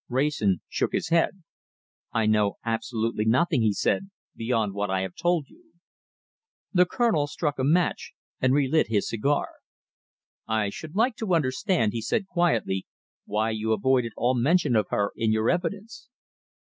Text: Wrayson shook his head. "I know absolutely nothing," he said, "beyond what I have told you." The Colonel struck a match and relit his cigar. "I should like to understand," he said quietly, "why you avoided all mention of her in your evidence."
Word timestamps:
Wrayson 0.09 0.61
shook 0.67 0.93
his 0.93 1.09
head. 1.09 1.43
"I 2.11 2.25
know 2.25 2.55
absolutely 2.65 3.23
nothing," 3.23 3.61
he 3.61 3.71
said, 3.71 4.09
"beyond 4.35 4.73
what 4.73 4.89
I 4.89 5.01
have 5.01 5.13
told 5.13 5.47
you." 5.47 5.73
The 6.73 6.87
Colonel 6.87 7.27
struck 7.27 7.59
a 7.59 7.63
match 7.63 8.13
and 8.39 8.51
relit 8.51 8.87
his 8.87 9.07
cigar. 9.07 9.49
"I 10.47 10.69
should 10.69 10.95
like 10.95 11.15
to 11.17 11.35
understand," 11.35 11.93
he 11.93 12.01
said 12.01 12.25
quietly, 12.25 12.87
"why 13.25 13.51
you 13.51 13.73
avoided 13.73 14.13
all 14.17 14.33
mention 14.33 14.75
of 14.75 14.87
her 14.89 15.11
in 15.15 15.31
your 15.31 15.51
evidence." 15.51 16.09